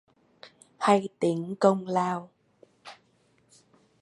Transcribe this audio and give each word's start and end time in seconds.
Hay 0.79 1.09
tính 1.19 1.55
công 1.59 1.87
lao 1.87 2.29